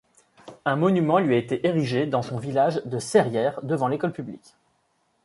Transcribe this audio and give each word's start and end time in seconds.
Un 0.65 0.77
monument 0.77 1.19
lui 1.19 1.35
a 1.35 1.37
été 1.37 1.63
érigé 1.67 2.07
dans 2.07 2.23
son 2.23 2.39
village 2.39 2.81
de 2.85 2.97
Serrières, 2.97 3.59
devant 3.61 3.87
l’école 3.87 4.13
publique. 4.13 4.55